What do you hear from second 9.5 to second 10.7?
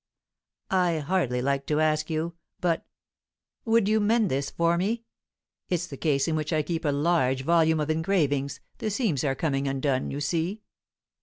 undone, you see."